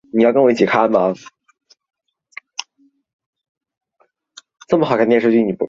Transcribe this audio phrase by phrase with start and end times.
[0.01, 0.01] 旋量场的狄拉克方程的解常被称为调
[4.97, 5.53] 和旋量。